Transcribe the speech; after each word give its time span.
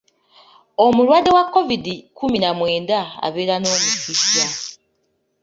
Omulwadde 0.85 1.29
wa 1.37 1.43
Kovidi 1.53 1.95
kkumi 2.05 2.37
na 2.43 2.49
mwenda 2.57 2.99
abeera 3.25 3.55
n'omusujja. 3.59 4.47